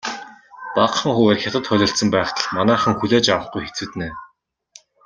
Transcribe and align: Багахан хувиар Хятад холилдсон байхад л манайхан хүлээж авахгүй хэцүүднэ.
Багахан 0.75 1.11
хувиар 1.15 1.39
Хятад 1.43 1.65
холилдсон 1.67 2.09
байхад 2.15 2.37
л 2.43 2.47
манайхан 2.57 2.93
хүлээж 2.97 3.25
авахгүй 3.29 3.61
хэцүүднэ. 3.63 4.07